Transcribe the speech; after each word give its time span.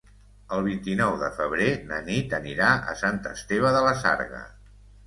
El 0.55 0.63
vint-i-nou 0.67 1.17
de 1.25 1.29
febrer 1.35 1.67
na 1.91 2.01
Nit 2.09 2.35
anirà 2.41 2.73
a 2.95 2.99
Sant 3.07 3.25
Esteve 3.37 3.79
de 3.79 3.89
la 3.91 3.95
Sarga. 4.07 4.47